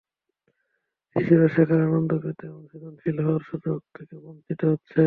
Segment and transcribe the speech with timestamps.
[1.15, 4.99] শিশুরা শেখার আনন্দ পেতে এবং সৃজনশীল হওয়ার সুযোগ থেকে বঞ্চিত হচ্ছে।